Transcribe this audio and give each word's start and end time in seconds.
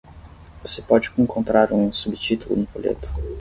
Você 0.63 0.81
pode 0.81 1.11
encontrar 1.15 1.71
um 1.71 1.93
subtítulo 1.93 2.55
no 2.55 2.65
folheto? 2.65 3.07